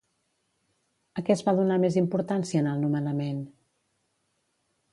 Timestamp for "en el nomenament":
2.63-3.47